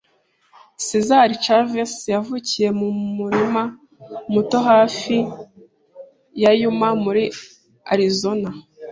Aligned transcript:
Cesar 0.85 1.29
Chavez 1.43 1.93
yavukiye 2.13 2.67
mu 2.79 2.89
murima 3.17 3.63
muto 4.33 4.57
hafi 4.69 5.17
ya 6.41 6.51
Yuma, 6.61 6.89
muri 7.03 7.23
Arizona. 7.93 8.49